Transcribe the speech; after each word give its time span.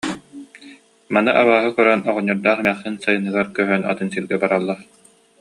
Маны 1.13 1.31
абааһы 1.41 1.69
көрөн, 1.77 2.01
оҕонньордоох 2.09 2.59
эмээхсин 2.61 2.95
сайыныгар 3.03 3.47
көһөн 3.57 3.83
атын 3.91 4.07
сиргэ 4.13 4.35
бараллар 4.43 4.79